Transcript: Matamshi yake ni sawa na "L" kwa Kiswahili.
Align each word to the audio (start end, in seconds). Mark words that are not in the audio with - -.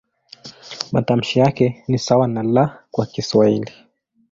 Matamshi 0.91 1.39
yake 1.39 1.83
ni 1.87 1.99
sawa 1.99 2.27
na 2.27 2.41
"L" 2.41 2.69
kwa 2.91 3.05
Kiswahili. 3.05 3.71